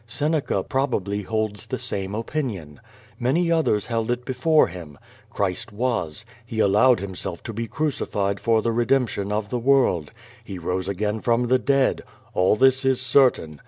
[0.07, 2.79] Seneca probably holds the same opinion.
[3.19, 4.97] Many others held it Ixifore him.
[5.29, 6.25] Christ was.
[6.43, 10.11] He allowed himself to be cru cified for the redemption of the world.
[10.43, 12.01] He rose again from the dead.
[12.33, 13.59] All this is certain.